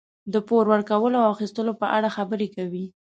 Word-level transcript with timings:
د 0.33 0.35
پور 0.47 0.63
ورکولو 0.73 1.17
او 1.23 1.29
اخیستلو 1.35 1.73
په 1.81 1.87
اړه 1.97 2.09
خبرې 2.17 2.47
کوي. 2.55 2.85